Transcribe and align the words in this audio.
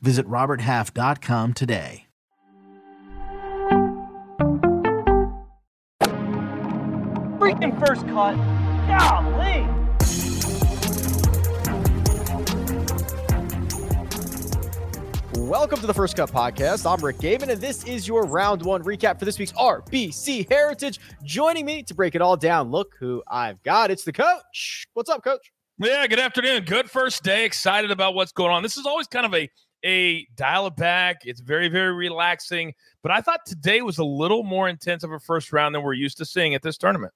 Visit 0.00 0.26
RobertHalf.com 0.28 1.54
today. 1.54 2.06
Freaking 7.38 7.78
first 7.78 8.06
cut. 8.08 8.36
Golly. 8.86 9.66
Welcome 15.46 15.78
to 15.80 15.86
the 15.86 15.94
First 15.94 16.16
Cut 16.16 16.30
Podcast. 16.30 16.90
I'm 16.90 17.04
Rick 17.04 17.18
Gehman, 17.18 17.50
and 17.50 17.60
this 17.60 17.84
is 17.84 18.08
your 18.08 18.24
round 18.24 18.62
one 18.62 18.82
recap 18.82 19.18
for 19.18 19.24
this 19.24 19.38
week's 19.38 19.52
RBC 19.52 20.50
Heritage. 20.50 20.98
Joining 21.22 21.64
me 21.64 21.82
to 21.84 21.94
break 21.94 22.14
it 22.14 22.20
all 22.20 22.36
down, 22.36 22.70
look 22.70 22.94
who 22.98 23.22
I've 23.28 23.62
got. 23.62 23.90
It's 23.90 24.02
the 24.02 24.12
coach. 24.12 24.86
What's 24.94 25.08
up, 25.08 25.22
coach? 25.22 25.52
Yeah, 25.78 26.06
good 26.06 26.18
afternoon. 26.18 26.64
Good 26.64 26.90
first 26.90 27.22
day. 27.22 27.44
Excited 27.44 27.90
about 27.90 28.14
what's 28.14 28.32
going 28.32 28.50
on. 28.50 28.62
This 28.62 28.76
is 28.76 28.86
always 28.86 29.06
kind 29.06 29.26
of 29.26 29.34
a 29.34 29.48
a 29.86 30.26
dial 30.34 30.66
it 30.66 30.76
back. 30.76 31.22
It's 31.24 31.40
very, 31.40 31.68
very 31.68 31.94
relaxing. 31.94 32.74
But 33.02 33.12
I 33.12 33.20
thought 33.20 33.40
today 33.46 33.80
was 33.82 33.98
a 33.98 34.04
little 34.04 34.42
more 34.42 34.68
intense 34.68 35.04
of 35.04 35.12
a 35.12 35.20
first 35.20 35.52
round 35.52 35.74
than 35.74 35.82
we're 35.82 35.94
used 35.94 36.18
to 36.18 36.24
seeing 36.24 36.54
at 36.54 36.62
this 36.62 36.76
tournament. 36.76 37.12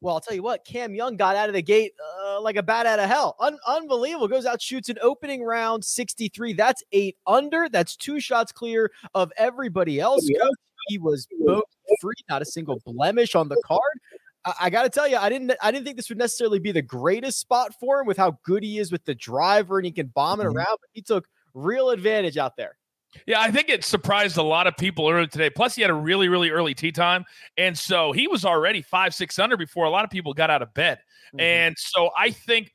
Well, 0.00 0.14
I'll 0.14 0.20
tell 0.20 0.34
you 0.34 0.42
what, 0.42 0.64
Cam 0.64 0.94
Young 0.94 1.16
got 1.16 1.36
out 1.36 1.48
of 1.48 1.54
the 1.54 1.62
gate 1.62 1.92
uh, 2.24 2.40
like 2.40 2.56
a 2.56 2.62
bat 2.62 2.86
out 2.86 3.00
of 3.00 3.08
hell. 3.08 3.34
Un- 3.40 3.58
unbelievable. 3.66 4.28
Goes 4.28 4.46
out, 4.46 4.62
shoots 4.62 4.88
an 4.88 4.98
opening 5.02 5.42
round 5.42 5.84
63. 5.84 6.52
That's 6.52 6.82
eight 6.92 7.16
under. 7.26 7.68
That's 7.68 7.96
two 7.96 8.20
shots 8.20 8.52
clear 8.52 8.92
of 9.14 9.32
everybody 9.36 9.98
else. 9.98 10.20
Coach, 10.20 10.52
he 10.88 10.98
was 10.98 11.26
bogey 11.44 11.62
free, 12.00 12.14
not 12.28 12.42
a 12.42 12.44
single 12.44 12.80
blemish 12.84 13.34
on 13.34 13.48
the 13.48 13.60
card. 13.64 13.80
I, 14.44 14.54
I 14.62 14.70
got 14.70 14.82
to 14.82 14.90
tell 14.90 15.08
you, 15.08 15.16
I 15.16 15.30
didn't, 15.30 15.52
I 15.62 15.70
didn't 15.72 15.86
think 15.86 15.96
this 15.96 16.10
would 16.10 16.18
necessarily 16.18 16.58
be 16.58 16.72
the 16.72 16.82
greatest 16.82 17.40
spot 17.40 17.74
for 17.80 18.00
him 18.00 18.06
with 18.06 18.18
how 18.18 18.38
good 18.44 18.62
he 18.62 18.78
is 18.78 18.92
with 18.92 19.04
the 19.06 19.14
driver 19.14 19.78
and 19.78 19.86
he 19.86 19.92
can 19.92 20.08
bomb 20.08 20.40
it 20.40 20.44
mm-hmm. 20.44 20.56
around. 20.56 20.76
But 20.80 20.90
he 20.92 21.00
took 21.00 21.26
real 21.56 21.90
advantage 21.90 22.36
out 22.36 22.56
there. 22.56 22.76
Yeah, 23.26 23.40
I 23.40 23.50
think 23.50 23.70
it 23.70 23.82
surprised 23.82 24.36
a 24.36 24.42
lot 24.42 24.66
of 24.66 24.76
people 24.76 25.08
earlier 25.08 25.26
today. 25.26 25.48
Plus, 25.48 25.74
he 25.74 25.82
had 25.82 25.90
a 25.90 25.94
really, 25.94 26.28
really 26.28 26.50
early 26.50 26.74
tee 26.74 26.92
time. 26.92 27.24
And 27.56 27.76
so 27.76 28.12
he 28.12 28.28
was 28.28 28.44
already 28.44 28.82
five, 28.82 29.14
six 29.14 29.38
under 29.38 29.56
before 29.56 29.86
a 29.86 29.90
lot 29.90 30.04
of 30.04 30.10
people 30.10 30.34
got 30.34 30.50
out 30.50 30.60
of 30.60 30.72
bed. 30.74 30.98
Mm-hmm. 31.28 31.40
And 31.40 31.78
so 31.78 32.10
I 32.16 32.30
think 32.30 32.72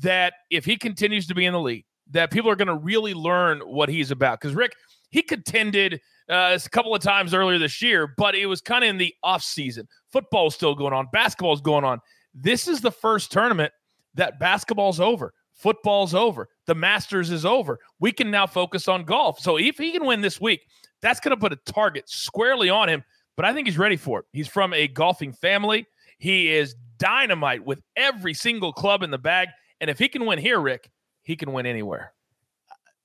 that 0.00 0.32
if 0.50 0.64
he 0.64 0.76
continues 0.76 1.26
to 1.26 1.34
be 1.34 1.44
in 1.44 1.52
the 1.52 1.60
league, 1.60 1.84
that 2.10 2.30
people 2.30 2.50
are 2.50 2.56
going 2.56 2.68
to 2.68 2.76
really 2.76 3.12
learn 3.12 3.60
what 3.60 3.88
he's 3.88 4.10
about. 4.10 4.40
Because 4.40 4.54
Rick, 4.54 4.72
he 5.10 5.22
contended 5.22 6.00
uh, 6.28 6.58
a 6.64 6.68
couple 6.70 6.94
of 6.94 7.02
times 7.02 7.34
earlier 7.34 7.58
this 7.58 7.82
year, 7.82 8.14
but 8.16 8.34
it 8.34 8.46
was 8.46 8.60
kind 8.60 8.84
of 8.84 8.90
in 8.90 8.98
the 8.98 9.14
off 9.22 9.42
season. 9.42 9.86
Football's 10.10 10.54
still 10.54 10.74
going 10.74 10.94
on, 10.94 11.08
basketball's 11.12 11.60
going 11.60 11.84
on. 11.84 12.00
This 12.34 12.66
is 12.66 12.80
the 12.80 12.90
first 12.90 13.30
tournament 13.30 13.72
that 14.14 14.38
basketball's 14.38 15.00
over. 15.00 15.34
Football's 15.52 16.14
over. 16.14 16.48
The 16.66 16.74
Masters 16.74 17.30
is 17.30 17.44
over. 17.44 17.78
We 17.98 18.12
can 18.12 18.30
now 18.30 18.46
focus 18.46 18.88
on 18.88 19.04
golf. 19.04 19.40
So 19.40 19.58
if 19.58 19.78
he 19.78 19.92
can 19.92 20.06
win 20.06 20.20
this 20.20 20.40
week, 20.40 20.62
that's 21.00 21.20
going 21.20 21.36
to 21.36 21.40
put 21.40 21.52
a 21.52 21.72
target 21.72 22.08
squarely 22.08 22.70
on 22.70 22.88
him. 22.88 23.04
But 23.36 23.46
I 23.46 23.52
think 23.52 23.66
he's 23.66 23.78
ready 23.78 23.96
for 23.96 24.20
it. 24.20 24.26
He's 24.32 24.48
from 24.48 24.72
a 24.72 24.86
golfing 24.86 25.32
family. 25.32 25.86
He 26.18 26.52
is 26.52 26.76
dynamite 26.98 27.64
with 27.64 27.82
every 27.96 28.34
single 28.34 28.72
club 28.72 29.02
in 29.02 29.10
the 29.10 29.18
bag. 29.18 29.48
And 29.80 29.90
if 29.90 29.98
he 29.98 30.08
can 30.08 30.24
win 30.26 30.38
here, 30.38 30.60
Rick, 30.60 30.90
he 31.22 31.34
can 31.34 31.52
win 31.52 31.66
anywhere. 31.66 32.12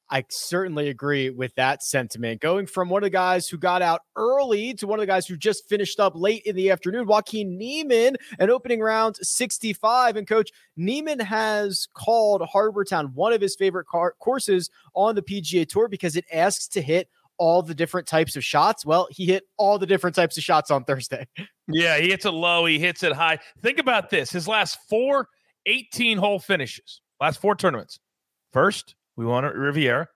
I 0.10 0.24
certainly 0.30 0.88
agree 0.90 1.30
with 1.30 1.54
that 1.56 1.84
sentiment. 1.84 2.40
Going 2.40 2.66
from 2.66 2.90
one 2.90 3.04
of 3.04 3.08
the 3.08 3.12
guys 3.12 3.48
who 3.48 3.58
got 3.58 3.82
out 3.82 4.02
early 4.16 4.74
to 4.76 4.88
one 4.88 5.00
of 5.00 5.02
the 5.02 5.08
guys 5.08 5.28
who 5.28 5.36
just 5.36 5.68
finished 5.68 6.00
up 6.00 6.14
late 6.16 6.44
in 6.46 6.56
the 6.56 6.72
afternoon, 6.72 7.08
Joaquin 7.08 7.58
Niemann, 7.58 8.16
an 8.40 8.50
opening 8.50 8.80
round 8.80 9.18
65. 9.22 10.16
And 10.16 10.26
coach 10.26 10.50
Niemann 10.78 11.20
has 11.20 11.88
called 11.94 12.42
Harbour 12.42 12.86
Town 12.86 13.12
one 13.16 13.34
of 13.34 13.42
his 13.42 13.56
favorite 13.56 13.88
car- 13.88 14.16
courses 14.20 14.70
on 14.94 15.16
the 15.16 15.22
PGA 15.22 15.68
Tour 15.68 15.90
because 15.90 16.16
it 16.16 16.26
asks 16.32 16.68
to 16.70 16.82
hit 16.82 17.10
all 17.38 17.62
the 17.62 17.76
different 17.76 18.08
types 18.08 18.36
of 18.36 18.44
shots. 18.44 18.86
Well, 18.86 19.08
he 19.12 19.26
hit 19.26 19.44
all 19.58 19.78
the 19.78 19.86
different 19.86 20.16
types 20.16 20.38
of 20.38 20.44
shots 20.44 20.72
on 20.72 20.84
Thursday. 20.86 21.28
Yeah, 21.70 21.98
he 21.98 22.10
hits 22.10 22.26
it 22.26 22.32
low, 22.32 22.66
he 22.66 22.80
hits 22.80 23.04
it 23.04 23.12
high. 23.12 23.40
Think 23.62 23.78
about 23.78 24.10
this 24.10 24.32
his 24.32 24.48
last 24.48 24.78
four 24.90 25.28
18 25.66 26.18
hole 26.18 26.40
finishes, 26.40 27.02
last 27.20 27.42
four 27.42 27.56
tournaments. 27.56 28.00
First, 28.54 28.96
we 29.18 29.26
won 29.26 29.44
at 29.44 29.56
Riviera, 29.56 30.08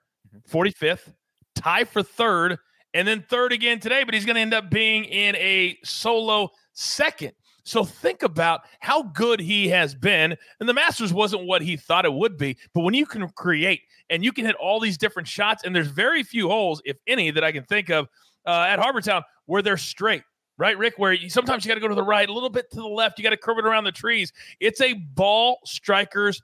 45th, 0.49 0.73
mm-hmm. 0.79 1.11
tie 1.55 1.83
for 1.83 2.01
third, 2.01 2.57
and 2.93 3.07
then 3.07 3.25
third 3.29 3.51
again 3.51 3.79
today, 3.79 4.03
but 4.03 4.13
he's 4.13 4.25
going 4.25 4.35
to 4.35 4.41
end 4.41 4.53
up 4.53 4.69
being 4.69 5.03
in 5.05 5.35
a 5.35 5.77
solo 5.83 6.49
second. 6.73 7.33
So 7.63 7.83
think 7.83 8.23
about 8.23 8.61
how 8.79 9.03
good 9.03 9.39
he 9.39 9.69
has 9.69 9.93
been. 9.93 10.35
And 10.59 10.69
the 10.69 10.73
Masters 10.73 11.13
wasn't 11.13 11.45
what 11.45 11.61
he 11.61 11.77
thought 11.77 12.05
it 12.05 12.13
would 12.13 12.37
be. 12.37 12.57
But 12.73 12.81
when 12.81 12.93
you 12.93 13.05
can 13.05 13.27
create 13.29 13.81
and 14.09 14.23
you 14.23 14.31
can 14.31 14.45
hit 14.45 14.55
all 14.55 14.79
these 14.79 14.97
different 14.97 15.27
shots, 15.27 15.63
and 15.63 15.75
there's 15.75 15.87
very 15.87 16.23
few 16.23 16.47
holes, 16.47 16.81
if 16.85 16.97
any, 17.07 17.31
that 17.31 17.43
I 17.43 17.51
can 17.51 17.63
think 17.63 17.89
of 17.89 18.07
uh, 18.45 18.65
at 18.67 18.79
Harbour 18.79 19.01
Town 19.01 19.23
where 19.45 19.61
they're 19.61 19.77
straight. 19.77 20.23
Right, 20.57 20.77
Rick, 20.77 20.95
where 20.97 21.13
you, 21.13 21.27
sometimes 21.27 21.65
you 21.65 21.69
got 21.69 21.75
to 21.75 21.81
go 21.81 21.87
to 21.87 21.95
the 21.95 22.03
right, 22.03 22.29
a 22.29 22.33
little 22.33 22.49
bit 22.49 22.69
to 22.71 22.75
the 22.75 22.87
left. 22.87 23.17
You 23.17 23.23
got 23.23 23.31
to 23.31 23.37
curve 23.37 23.57
it 23.57 23.65
around 23.65 23.83
the 23.83 23.91
trees. 23.91 24.31
It's 24.59 24.79
a 24.79 24.93
ball 24.93 25.59
striker's 25.65 26.39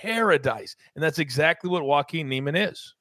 paradise. 0.00 0.76
And 0.94 1.02
that's 1.02 1.18
exactly 1.18 1.70
what 1.70 1.84
Joaquin 1.84 2.28
Niemann 2.28 2.56
is. 2.56 2.94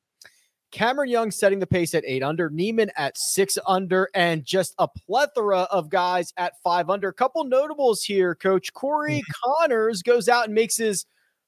Cameron 0.72 1.10
Young 1.10 1.32
setting 1.32 1.60
the 1.60 1.66
pace 1.66 1.96
at 1.96 2.04
eight 2.06 2.22
under, 2.22 2.50
Niemann 2.50 2.92
at 2.96 3.18
six 3.18 3.58
under, 3.66 4.10
and 4.14 4.46
just 4.46 4.76
a 4.78 4.88
plethora 4.88 5.62
of 5.72 5.90
guys 5.90 6.32
at 6.38 6.62
five 6.64 6.90
under. 6.90 7.10
A 7.10 7.14
Couple 7.14 7.44
notables 7.44 8.04
here, 8.04 8.36
Coach 8.36 8.72
Corey 8.74 9.24
Conners 9.44 10.04
goes 10.04 10.30
out 10.30 10.46
and 10.46 10.54
makes 10.54 10.78
his 10.78 11.06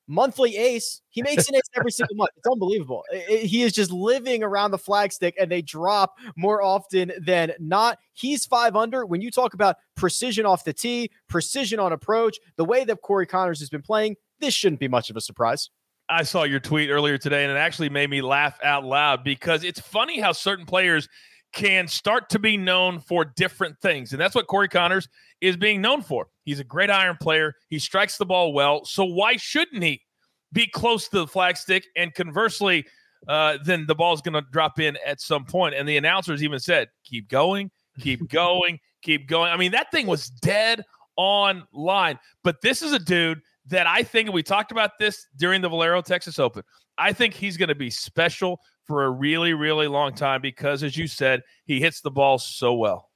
monthly 0.08 0.58
ace. 0.58 1.02
He 1.10 1.22
makes 1.22 1.48
an 1.48 1.56
ace 1.56 1.62
every 1.76 1.92
single 1.92 2.16
month. 2.16 2.32
It's 2.36 2.48
unbelievable. 2.48 3.04
He 3.28 3.62
is 3.62 3.74
just 3.74 3.92
living 3.92 4.44
around 4.44 4.72
the 4.72 4.80
flagstick, 4.80 5.34
and 5.40 5.52
they 5.52 5.62
drop 5.62 6.18
more 6.36 6.64
often 6.64 7.12
than 7.20 7.54
not. 7.60 8.00
He's 8.14 8.46
five 8.46 8.76
under. 8.76 9.06
When 9.06 9.22
you 9.22 9.30
talk 9.30 9.54
about 9.54 9.78
precision 9.96 10.48
off 10.48 10.64
the 10.64 10.74
tee, 10.74 11.12
precision 11.30 11.80
on 11.80 11.94
approach, 11.94 12.40
the 12.56 12.66
way 12.66 12.84
that 12.86 13.02
Corey 13.02 13.28
Conners 13.28 13.60
has 13.60 13.70
been 13.70 13.84
playing, 13.84 14.16
this 14.42 14.54
shouldn't 14.54 14.80
be 14.80 14.88
much 14.88 15.10
of 15.10 15.16
a 15.16 15.22
surprise. 15.22 15.70
I 16.10 16.24
saw 16.24 16.44
your 16.44 16.60
tweet 16.60 16.90
earlier 16.90 17.18
today, 17.18 17.44
and 17.44 17.52
it 17.52 17.58
actually 17.58 17.90
made 17.90 18.10
me 18.10 18.22
laugh 18.22 18.60
out 18.64 18.84
loud 18.84 19.24
because 19.24 19.64
it's 19.64 19.80
funny 19.80 20.20
how 20.20 20.34
certain 20.34 20.66
players 20.66 21.08
can 21.54 21.88
start 21.88 22.30
to 22.30 22.40
be 22.40 22.58
known 22.58 23.00
for 23.00 23.26
different 23.26 23.78
things. 23.80 24.12
And 24.12 24.22
that's 24.22 24.36
what 24.36 24.48
Corey 24.48 24.68
Conners 24.68 25.08
is 25.42 25.58
being 25.58 25.82
known 25.82 26.02
for. 26.02 26.28
He's 26.44 26.60
a 26.60 26.64
great 26.64 26.90
iron 26.90 27.18
player, 27.22 27.56
he 27.70 27.80
strikes 27.80 28.18
the 28.18 28.26
ball 28.26 28.54
well. 28.54 28.86
So, 28.86 29.06
why 29.06 29.38
shouldn't 29.38 29.84
he 29.84 30.02
be 30.52 30.68
close 30.68 31.08
to 31.10 31.20
the 31.20 31.28
flagstick? 31.28 31.84
And 31.96 32.14
conversely, 32.14 32.86
uh, 33.28 33.58
then 33.64 33.86
the 33.88 33.96
ball's 33.96 34.22
going 34.22 34.34
to 34.34 34.50
drop 34.52 34.80
in 34.80 34.98
at 35.06 35.22
some 35.22 35.46
point. 35.46 35.76
And 35.76 35.88
the 35.88 35.98
announcers 35.98 36.44
even 36.44 36.60
said, 36.60 36.90
keep 37.04 37.30
going, 37.30 37.72
keep 38.00 38.28
going, 38.30 38.80
keep 39.02 39.28
going. 39.28 39.52
I 39.52 39.58
mean, 39.58 39.72
that 39.72 39.92
thing 39.92 40.08
was 40.08 40.30
dead 40.30 40.84
on 41.18 41.68
line. 41.74 42.18
But 42.44 42.62
this 42.62 42.82
is 42.82 42.94
a 42.94 43.00
dude 43.00 43.42
that 43.72 43.88
I 43.88 44.04
think 44.04 44.32
we 44.32 44.44
talked 44.44 44.72
about 44.72 44.98
this 45.00 45.28
during 45.38 45.62
the 45.62 45.70
Valero 45.70 46.02
Texas 46.02 46.40
Open. 46.40 46.64
I 46.98 47.12
think 47.12 47.34
he's 47.34 47.58
going 47.58 47.70
to 47.70 47.76
be 47.76 47.90
special 47.90 48.62
for 48.86 49.06
a 49.06 49.10
really, 49.10 49.54
really 49.54 49.88
long 49.88 50.14
time 50.14 50.42
because, 50.42 50.84
as 50.84 50.96
you 50.96 51.08
said, 51.08 51.42
he 51.66 51.80
hits 51.80 52.02
the 52.02 52.12
ball 52.12 52.38
so 52.38 52.74
well. 52.74 53.10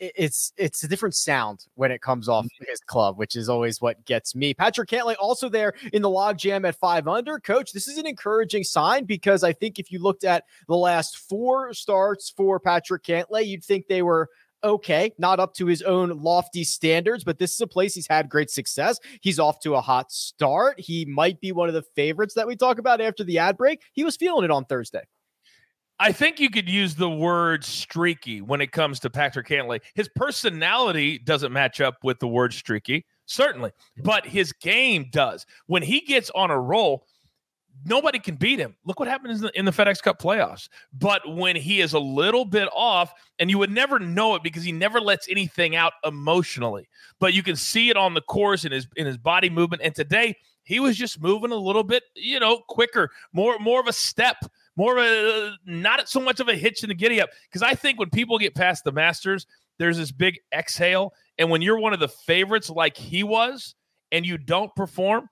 It's 0.00 0.52
it's 0.56 0.82
a 0.82 0.88
different 0.88 1.14
sound 1.14 1.66
when 1.74 1.90
it 1.90 2.02
comes 2.02 2.28
off 2.28 2.44
mm-hmm. 2.44 2.64
his 2.68 2.80
club, 2.80 3.16
which 3.16 3.36
is 3.36 3.48
always 3.48 3.80
what 3.80 4.04
gets 4.04 4.34
me. 4.34 4.52
Patrick 4.52 4.88
Cantlay 4.88 5.14
also 5.18 5.48
there 5.48 5.72
in 5.92 6.02
the 6.02 6.10
log 6.10 6.36
jam 6.36 6.64
at 6.64 6.74
five 6.76 7.06
under. 7.06 7.38
Coach, 7.38 7.72
this 7.72 7.86
is 7.86 7.96
an 7.96 8.06
encouraging 8.06 8.64
sign 8.64 9.04
because 9.04 9.44
I 9.44 9.52
think 9.52 9.78
if 9.78 9.92
you 9.92 10.00
looked 10.00 10.24
at 10.24 10.44
the 10.66 10.76
last 10.76 11.18
four 11.18 11.72
starts 11.74 12.28
for 12.28 12.58
Patrick 12.58 13.04
Cantlay, 13.04 13.46
you'd 13.46 13.64
think 13.64 13.86
they 13.86 14.02
were 14.02 14.28
okay, 14.64 15.12
not 15.18 15.38
up 15.38 15.54
to 15.54 15.66
his 15.66 15.82
own 15.82 16.22
lofty 16.22 16.64
standards, 16.64 17.22
but 17.22 17.38
this 17.38 17.52
is 17.52 17.60
a 17.60 17.66
place 17.66 17.94
he's 17.94 18.06
had 18.08 18.28
great 18.28 18.50
success. 18.50 18.98
He's 19.20 19.38
off 19.38 19.60
to 19.60 19.74
a 19.74 19.80
hot 19.80 20.10
start. 20.10 20.80
He 20.80 21.04
might 21.04 21.40
be 21.40 21.52
one 21.52 21.68
of 21.68 21.74
the 21.74 21.84
favorites 21.94 22.34
that 22.34 22.46
we 22.46 22.56
talk 22.56 22.78
about 22.78 23.00
after 23.00 23.22
the 23.22 23.38
ad 23.38 23.56
break. 23.56 23.82
He 23.92 24.02
was 24.02 24.16
feeling 24.16 24.44
it 24.44 24.50
on 24.50 24.64
Thursday. 24.64 25.02
I 26.00 26.10
think 26.10 26.40
you 26.40 26.50
could 26.50 26.68
use 26.68 26.96
the 26.96 27.08
word 27.08 27.64
streaky 27.64 28.40
when 28.40 28.60
it 28.60 28.72
comes 28.72 28.98
to 29.00 29.10
Patrick 29.10 29.46
Cantlay. 29.46 29.80
His 29.94 30.08
personality 30.16 31.18
doesn't 31.18 31.52
match 31.52 31.80
up 31.80 31.98
with 32.02 32.18
the 32.18 32.26
word 32.26 32.52
streaky, 32.52 33.06
certainly, 33.26 33.70
but 34.02 34.26
his 34.26 34.52
game 34.52 35.06
does. 35.12 35.46
When 35.66 35.84
he 35.84 36.00
gets 36.00 36.30
on 36.34 36.50
a 36.50 36.58
roll, 36.58 37.06
nobody 37.84 38.18
can 38.18 38.36
beat 38.36 38.58
him. 38.58 38.76
Look 38.84 38.98
what 38.98 39.08
happened 39.08 39.32
in 39.32 39.40
the, 39.40 39.58
in 39.58 39.64
the, 39.64 39.70
FedEx 39.70 40.02
Cup 40.02 40.20
playoffs. 40.20 40.68
But 40.92 41.22
when 41.34 41.56
he 41.56 41.80
is 41.80 41.92
a 41.92 41.98
little 41.98 42.44
bit 42.44 42.68
off, 42.74 43.12
and 43.38 43.50
you 43.50 43.58
would 43.58 43.70
never 43.70 43.98
know 43.98 44.34
it 44.34 44.42
because 44.42 44.62
he 44.62 44.72
never 44.72 45.00
lets 45.00 45.28
anything 45.28 45.76
out 45.76 45.92
emotionally, 46.04 46.88
but 47.20 47.34
you 47.34 47.42
can 47.42 47.56
see 47.56 47.90
it 47.90 47.96
on 47.96 48.14
the 48.14 48.20
course 48.20 48.64
in 48.64 48.72
his 48.72 48.86
in 48.96 49.06
his 49.06 49.18
body 49.18 49.50
movement. 49.50 49.82
And 49.82 49.94
today 49.94 50.36
he 50.62 50.80
was 50.80 50.96
just 50.96 51.20
moving 51.20 51.50
a 51.50 51.56
little 51.56 51.84
bit, 51.84 52.02
you 52.14 52.40
know, 52.40 52.62
quicker, 52.68 53.10
more 53.32 53.58
more 53.58 53.80
of 53.80 53.86
a 53.86 53.92
step, 53.92 54.36
more 54.76 54.98
of 54.98 55.04
a 55.04 55.52
not 55.66 56.08
so 56.08 56.20
much 56.20 56.40
of 56.40 56.48
a 56.48 56.54
hitch 56.54 56.82
in 56.82 56.88
the 56.88 56.94
giddy 56.94 57.20
up. 57.20 57.30
Because 57.48 57.62
I 57.62 57.74
think 57.74 57.98
when 57.98 58.10
people 58.10 58.38
get 58.38 58.54
past 58.54 58.84
the 58.84 58.92
Masters, 58.92 59.46
there's 59.78 59.98
this 59.98 60.12
big 60.12 60.38
exhale, 60.52 61.12
and 61.38 61.50
when 61.50 61.62
you're 61.62 61.78
one 61.78 61.92
of 61.92 62.00
the 62.00 62.08
favorites 62.08 62.70
like 62.70 62.96
he 62.96 63.22
was, 63.22 63.74
and 64.12 64.24
you 64.24 64.38
don't 64.38 64.74
perform. 64.76 65.28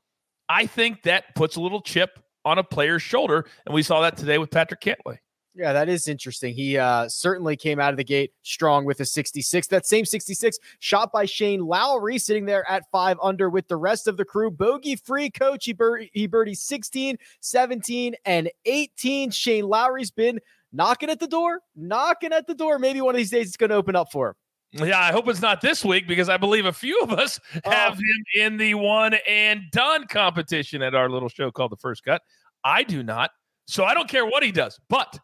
I 0.48 0.66
think 0.66 1.04
that 1.04 1.34
puts 1.34 1.56
a 1.56 1.60
little 1.60 1.80
chip 1.80 2.18
on 2.44 2.58
a 2.58 2.64
player's 2.64 3.02
shoulder. 3.02 3.46
And 3.66 3.74
we 3.74 3.82
saw 3.82 4.00
that 4.02 4.16
today 4.16 4.38
with 4.38 4.50
Patrick 4.50 4.80
Cantlay. 4.80 5.18
Yeah, 5.54 5.74
that 5.74 5.90
is 5.90 6.08
interesting. 6.08 6.54
He 6.54 6.78
uh, 6.78 7.08
certainly 7.10 7.56
came 7.56 7.78
out 7.78 7.90
of 7.90 7.98
the 7.98 8.04
gate 8.04 8.32
strong 8.42 8.86
with 8.86 9.00
a 9.00 9.04
66. 9.04 9.66
That 9.66 9.86
same 9.86 10.06
66 10.06 10.58
shot 10.78 11.12
by 11.12 11.26
Shane 11.26 11.60
Lowry, 11.60 12.18
sitting 12.18 12.46
there 12.46 12.68
at 12.70 12.84
five 12.90 13.18
under 13.22 13.50
with 13.50 13.68
the 13.68 13.76
rest 13.76 14.08
of 14.08 14.16
the 14.16 14.24
crew. 14.24 14.50
Bogey 14.50 14.96
free 14.96 15.28
coach. 15.28 15.66
He, 15.66 15.74
bir- 15.74 16.06
he 16.12 16.26
birdied 16.26 16.56
16, 16.56 17.18
17, 17.40 18.14
and 18.24 18.50
18. 18.64 19.30
Shane 19.30 19.68
Lowry's 19.68 20.10
been 20.10 20.40
knocking 20.72 21.10
at 21.10 21.20
the 21.20 21.26
door, 21.26 21.60
knocking 21.76 22.32
at 22.32 22.46
the 22.46 22.54
door. 22.54 22.78
Maybe 22.78 23.02
one 23.02 23.14
of 23.14 23.18
these 23.18 23.30
days 23.30 23.48
it's 23.48 23.56
going 23.58 23.70
to 23.70 23.76
open 23.76 23.94
up 23.94 24.10
for 24.10 24.30
him. 24.30 24.34
Yeah, 24.72 24.98
I 24.98 25.12
hope 25.12 25.28
it's 25.28 25.42
not 25.42 25.60
this 25.60 25.84
week 25.84 26.08
because 26.08 26.28
I 26.28 26.38
believe 26.38 26.64
a 26.64 26.72
few 26.72 26.98
of 27.02 27.12
us 27.12 27.38
oh. 27.64 27.70
have 27.70 27.94
him 27.94 28.24
in 28.34 28.56
the 28.56 28.74
one 28.74 29.14
and 29.28 29.62
done 29.70 30.06
competition 30.06 30.80
at 30.80 30.94
our 30.94 31.10
little 31.10 31.28
show 31.28 31.50
called 31.50 31.72
The 31.72 31.76
First 31.76 32.04
Cut. 32.04 32.22
I 32.64 32.82
do 32.82 33.02
not. 33.02 33.30
So 33.66 33.84
I 33.84 33.94
don't 33.94 34.08
care 34.08 34.24
what 34.24 34.42
he 34.42 34.50
does. 34.50 34.80
But 34.88 35.19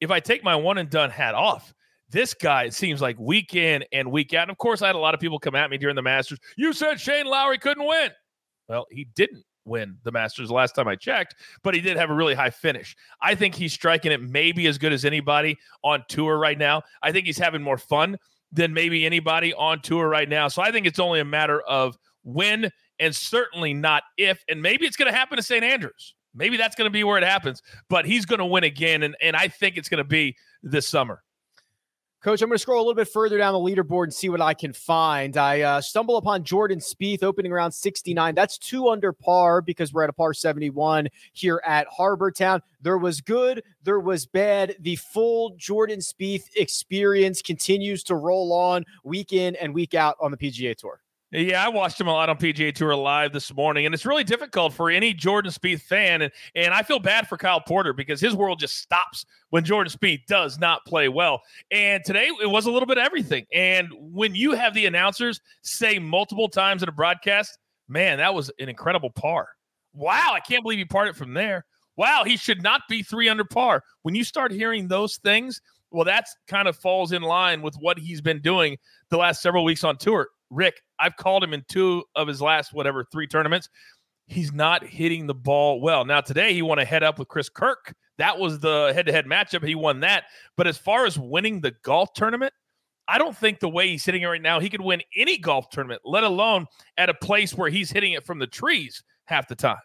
if 0.00 0.10
I 0.10 0.20
take 0.20 0.42
my 0.42 0.56
one 0.56 0.78
and 0.78 0.88
done 0.88 1.10
hat 1.10 1.34
off, 1.34 1.74
this 2.10 2.32
guy, 2.32 2.68
seems 2.70 3.02
like 3.02 3.18
week 3.18 3.54
in 3.54 3.84
and 3.92 4.10
week 4.10 4.32
out. 4.34 4.42
And 4.42 4.50
of 4.50 4.58
course, 4.58 4.82
I 4.82 4.86
had 4.86 4.96
a 4.96 5.00
lot 5.00 5.14
of 5.14 5.20
people 5.20 5.38
come 5.38 5.54
at 5.54 5.70
me 5.70 5.78
during 5.78 5.96
the 5.96 6.02
Masters. 6.02 6.38
You 6.56 6.72
said 6.72 7.00
Shane 7.00 7.26
Lowry 7.26 7.58
couldn't 7.58 7.86
win. 7.86 8.10
Well, 8.68 8.86
he 8.90 9.08
didn't 9.16 9.44
win 9.64 9.96
the 10.04 10.12
Masters 10.12 10.50
last 10.50 10.74
time 10.74 10.88
I 10.88 10.94
checked, 10.94 11.34
but 11.62 11.74
he 11.74 11.80
did 11.80 11.96
have 11.96 12.10
a 12.10 12.14
really 12.14 12.34
high 12.34 12.50
finish. 12.50 12.94
I 13.20 13.34
think 13.34 13.54
he's 13.54 13.72
striking 13.72 14.12
it 14.12 14.22
maybe 14.22 14.66
as 14.66 14.78
good 14.78 14.92
as 14.92 15.04
anybody 15.04 15.56
on 15.82 16.04
tour 16.08 16.38
right 16.38 16.58
now. 16.58 16.82
I 17.02 17.12
think 17.12 17.26
he's 17.26 17.38
having 17.38 17.62
more 17.62 17.78
fun 17.78 18.18
than 18.54 18.72
maybe 18.72 19.04
anybody 19.04 19.52
on 19.52 19.80
tour 19.82 20.08
right 20.08 20.28
now. 20.28 20.48
So 20.48 20.62
I 20.62 20.70
think 20.72 20.86
it's 20.86 20.98
only 20.98 21.20
a 21.20 21.24
matter 21.24 21.60
of 21.62 21.96
when 22.22 22.70
and 22.98 23.14
certainly 23.14 23.74
not 23.74 24.04
if. 24.16 24.42
And 24.48 24.62
maybe 24.62 24.86
it's 24.86 24.96
going 24.96 25.12
to 25.12 25.16
happen 25.16 25.36
to 25.36 25.42
St. 25.42 25.62
Andrews. 25.62 26.14
Maybe 26.34 26.56
that's 26.56 26.74
going 26.74 26.86
to 26.86 26.92
be 26.92 27.04
where 27.04 27.18
it 27.18 27.24
happens, 27.24 27.62
but 27.88 28.06
he's 28.06 28.24
going 28.24 28.38
to 28.38 28.44
win 28.44 28.64
again. 28.64 29.02
And, 29.02 29.16
and 29.20 29.36
I 29.36 29.48
think 29.48 29.76
it's 29.76 29.88
going 29.88 29.98
to 29.98 30.08
be 30.08 30.36
this 30.62 30.88
summer. 30.88 31.22
Coach, 32.24 32.40
I'm 32.40 32.48
going 32.48 32.56
to 32.56 32.58
scroll 32.58 32.78
a 32.78 32.80
little 32.80 32.94
bit 32.94 33.08
further 33.08 33.36
down 33.36 33.52
the 33.52 33.58
leaderboard 33.58 34.04
and 34.04 34.14
see 34.14 34.30
what 34.30 34.40
I 34.40 34.54
can 34.54 34.72
find. 34.72 35.36
I 35.36 35.60
uh, 35.60 35.82
stumble 35.82 36.16
upon 36.16 36.42
Jordan 36.42 36.78
Spieth 36.78 37.22
opening 37.22 37.52
around 37.52 37.72
69. 37.72 38.34
That's 38.34 38.56
two 38.56 38.88
under 38.88 39.12
par 39.12 39.60
because 39.60 39.92
we're 39.92 40.04
at 40.04 40.08
a 40.08 40.14
par 40.14 40.32
71 40.32 41.08
here 41.34 41.60
at 41.66 41.86
Harbour 41.88 42.30
Town. 42.30 42.62
There 42.80 42.96
was 42.96 43.20
good, 43.20 43.62
there 43.82 44.00
was 44.00 44.24
bad. 44.24 44.74
The 44.80 44.96
full 44.96 45.54
Jordan 45.58 45.98
Spieth 45.98 46.44
experience 46.56 47.42
continues 47.42 48.02
to 48.04 48.14
roll 48.14 48.54
on 48.54 48.86
week 49.04 49.34
in 49.34 49.54
and 49.56 49.74
week 49.74 49.92
out 49.92 50.16
on 50.18 50.30
the 50.30 50.38
PGA 50.38 50.74
Tour. 50.74 51.03
Yeah, 51.34 51.64
I 51.64 51.68
watched 51.68 52.00
him 52.00 52.06
a 52.06 52.12
lot 52.12 52.28
on 52.28 52.36
PGA 52.36 52.72
Tour 52.72 52.94
Live 52.94 53.32
this 53.32 53.52
morning, 53.52 53.86
and 53.86 53.92
it's 53.92 54.06
really 54.06 54.22
difficult 54.22 54.72
for 54.72 54.88
any 54.88 55.12
Jordan 55.12 55.50
Spieth 55.50 55.80
fan. 55.80 56.22
And, 56.22 56.32
and 56.54 56.72
I 56.72 56.84
feel 56.84 57.00
bad 57.00 57.26
for 57.26 57.36
Kyle 57.36 57.60
Porter 57.60 57.92
because 57.92 58.20
his 58.20 58.36
world 58.36 58.60
just 58.60 58.78
stops 58.78 59.26
when 59.50 59.64
Jordan 59.64 59.92
Spieth 59.92 60.26
does 60.26 60.60
not 60.60 60.86
play 60.86 61.08
well. 61.08 61.42
And 61.72 62.04
today 62.04 62.30
it 62.40 62.48
was 62.48 62.66
a 62.66 62.70
little 62.70 62.86
bit 62.86 62.98
everything. 62.98 63.46
And 63.52 63.88
when 63.98 64.36
you 64.36 64.52
have 64.52 64.74
the 64.74 64.86
announcers 64.86 65.40
say 65.62 65.98
multiple 65.98 66.48
times 66.48 66.84
in 66.84 66.88
a 66.88 66.92
broadcast, 66.92 67.58
man, 67.88 68.18
that 68.18 68.32
was 68.32 68.52
an 68.60 68.68
incredible 68.68 69.10
par. 69.10 69.48
Wow, 69.92 70.30
I 70.34 70.38
can't 70.40 70.62
believe 70.62 70.78
he 70.78 70.84
parted 70.84 71.16
from 71.16 71.34
there. 71.34 71.64
Wow, 71.96 72.22
he 72.24 72.36
should 72.36 72.62
not 72.62 72.82
be 72.88 73.02
three 73.02 73.28
under 73.28 73.44
par. 73.44 73.82
When 74.02 74.14
you 74.14 74.22
start 74.22 74.52
hearing 74.52 74.86
those 74.86 75.16
things, 75.16 75.60
well, 75.90 76.04
that's 76.04 76.36
kind 76.46 76.68
of 76.68 76.76
falls 76.76 77.10
in 77.10 77.22
line 77.22 77.60
with 77.60 77.74
what 77.80 77.98
he's 77.98 78.20
been 78.20 78.40
doing 78.40 78.78
the 79.10 79.16
last 79.16 79.42
several 79.42 79.64
weeks 79.64 79.82
on 79.82 79.96
tour. 79.96 80.28
Rick, 80.50 80.80
I've 80.98 81.16
called 81.16 81.42
him 81.42 81.54
in 81.54 81.64
two 81.68 82.04
of 82.14 82.28
his 82.28 82.40
last, 82.40 82.72
whatever, 82.72 83.04
three 83.10 83.26
tournaments. 83.26 83.68
He's 84.26 84.52
not 84.52 84.84
hitting 84.84 85.26
the 85.26 85.34
ball 85.34 85.80
well. 85.80 86.04
Now, 86.04 86.20
today 86.20 86.54
he 86.54 86.62
won 86.62 86.78
a 86.78 86.84
head 86.84 87.02
up 87.02 87.18
with 87.18 87.28
Chris 87.28 87.48
Kirk. 87.48 87.94
That 88.18 88.38
was 88.38 88.58
the 88.58 88.92
head 88.94 89.06
to 89.06 89.12
head 89.12 89.26
matchup. 89.26 89.66
He 89.66 89.74
won 89.74 90.00
that. 90.00 90.24
But 90.56 90.66
as 90.66 90.78
far 90.78 91.04
as 91.04 91.18
winning 91.18 91.60
the 91.60 91.74
golf 91.82 92.12
tournament, 92.14 92.52
I 93.06 93.18
don't 93.18 93.36
think 93.36 93.60
the 93.60 93.68
way 93.68 93.88
he's 93.88 94.04
hitting 94.04 94.22
it 94.22 94.26
right 94.26 94.40
now, 94.40 94.60
he 94.60 94.70
could 94.70 94.80
win 94.80 95.02
any 95.16 95.36
golf 95.36 95.68
tournament, 95.68 96.02
let 96.04 96.24
alone 96.24 96.66
at 96.96 97.10
a 97.10 97.14
place 97.14 97.54
where 97.54 97.68
he's 97.68 97.90
hitting 97.90 98.12
it 98.12 98.24
from 98.24 98.38
the 98.38 98.46
trees 98.46 99.02
half 99.26 99.46
the 99.46 99.54
time. 99.54 99.76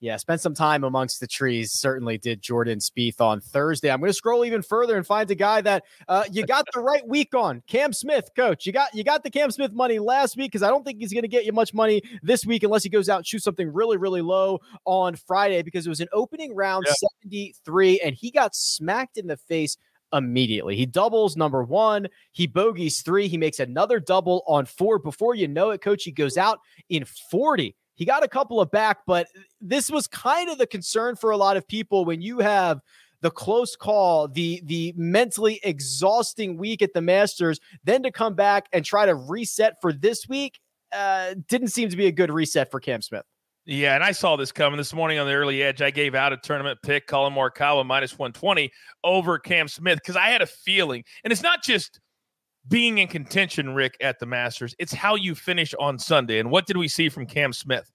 Yeah, 0.00 0.16
spent 0.16 0.40
some 0.40 0.54
time 0.54 0.84
amongst 0.84 1.18
the 1.18 1.26
trees. 1.26 1.72
Certainly 1.72 2.18
did 2.18 2.40
Jordan 2.40 2.78
Spieth 2.78 3.20
on 3.20 3.40
Thursday. 3.40 3.90
I'm 3.90 3.98
going 3.98 4.10
to 4.10 4.14
scroll 4.14 4.44
even 4.44 4.62
further 4.62 4.96
and 4.96 5.04
find 5.04 5.28
a 5.28 5.34
guy 5.34 5.60
that 5.62 5.84
uh, 6.06 6.22
you 6.30 6.46
got 6.46 6.66
the 6.72 6.80
right 6.80 7.06
week 7.06 7.34
on. 7.34 7.64
Cam 7.66 7.92
Smith, 7.92 8.30
coach. 8.36 8.64
You 8.64 8.72
got 8.72 8.94
you 8.94 9.02
got 9.02 9.24
the 9.24 9.30
Cam 9.30 9.50
Smith 9.50 9.72
money 9.72 9.98
last 9.98 10.36
week 10.36 10.52
because 10.52 10.62
I 10.62 10.68
don't 10.68 10.84
think 10.84 11.00
he's 11.00 11.12
going 11.12 11.22
to 11.22 11.28
get 11.28 11.44
you 11.44 11.52
much 11.52 11.74
money 11.74 12.00
this 12.22 12.46
week 12.46 12.62
unless 12.62 12.84
he 12.84 12.88
goes 12.88 13.08
out 13.08 13.18
and 13.18 13.26
shoots 13.26 13.42
something 13.42 13.72
really 13.72 13.96
really 13.96 14.22
low 14.22 14.60
on 14.84 15.16
Friday 15.16 15.62
because 15.62 15.84
it 15.84 15.88
was 15.88 16.00
an 16.00 16.08
opening 16.12 16.54
round 16.54 16.84
yeah. 16.86 16.94
73 17.20 18.00
and 18.00 18.14
he 18.14 18.30
got 18.30 18.54
smacked 18.54 19.18
in 19.18 19.26
the 19.26 19.36
face 19.36 19.76
immediately. 20.12 20.76
He 20.76 20.86
doubles 20.86 21.36
number 21.36 21.64
one, 21.64 22.06
he 22.30 22.46
bogeys 22.46 23.02
three, 23.02 23.26
he 23.26 23.36
makes 23.36 23.58
another 23.58 23.98
double 23.98 24.44
on 24.46 24.64
four. 24.64 25.00
Before 25.00 25.34
you 25.34 25.48
know 25.48 25.70
it, 25.70 25.82
coach, 25.82 26.04
he 26.04 26.12
goes 26.12 26.36
out 26.36 26.60
in 26.88 27.04
40 27.04 27.74
he 27.98 28.04
got 28.04 28.22
a 28.22 28.28
couple 28.28 28.60
of 28.60 28.70
back, 28.70 28.98
but 29.08 29.26
this 29.60 29.90
was 29.90 30.06
kind 30.06 30.48
of 30.48 30.56
the 30.56 30.68
concern 30.68 31.16
for 31.16 31.32
a 31.32 31.36
lot 31.36 31.56
of 31.56 31.66
people 31.66 32.04
when 32.04 32.22
you 32.22 32.38
have 32.38 32.80
the 33.22 33.30
close 33.30 33.74
call, 33.74 34.28
the 34.28 34.62
the 34.64 34.94
mentally 34.96 35.58
exhausting 35.64 36.56
week 36.56 36.80
at 36.80 36.94
the 36.94 37.02
Masters, 37.02 37.58
then 37.82 38.04
to 38.04 38.12
come 38.12 38.34
back 38.34 38.68
and 38.72 38.84
try 38.84 39.04
to 39.04 39.16
reset 39.16 39.80
for 39.80 39.92
this 39.92 40.28
week 40.28 40.60
uh, 40.92 41.34
didn't 41.48 41.68
seem 41.68 41.88
to 41.88 41.96
be 41.96 42.06
a 42.06 42.12
good 42.12 42.30
reset 42.30 42.70
for 42.70 42.78
Cam 42.78 43.02
Smith. 43.02 43.24
Yeah, 43.66 43.96
and 43.96 44.04
I 44.04 44.12
saw 44.12 44.36
this 44.36 44.52
coming 44.52 44.76
this 44.76 44.94
morning 44.94 45.18
on 45.18 45.26
the 45.26 45.34
early 45.34 45.60
edge. 45.64 45.82
I 45.82 45.90
gave 45.90 46.14
out 46.14 46.32
a 46.32 46.36
tournament 46.36 46.78
pick, 46.84 47.08
Collin 47.08 47.34
Morikawa 47.34 47.84
minus 47.84 48.16
120 48.16 48.70
over 49.02 49.40
Cam 49.40 49.66
Smith 49.66 49.98
because 49.98 50.14
I 50.14 50.28
had 50.28 50.40
a 50.40 50.46
feeling, 50.46 51.02
and 51.24 51.32
it's 51.32 51.42
not 51.42 51.64
just 51.64 51.98
being 52.68 52.98
in 52.98 53.08
contention, 53.08 53.74
Rick, 53.74 53.96
at 54.00 54.18
the 54.18 54.26
Masters. 54.26 54.74
It's 54.78 54.92
how 54.92 55.14
you 55.14 55.34
finish 55.34 55.74
on 55.78 55.98
Sunday. 55.98 56.38
And 56.38 56.50
what 56.50 56.66
did 56.66 56.76
we 56.76 56.88
see 56.88 57.08
from 57.08 57.26
Cam 57.26 57.52
Smith? 57.52 57.90